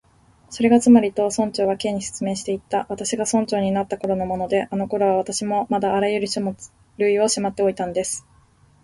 [0.49, 6.41] 「それがつまり」と、村長は Ｋ に説明していった「私が村長になったころのもので、あのころは私もまだあらゆる書
[6.97, 8.25] 類をしまっておいたんです」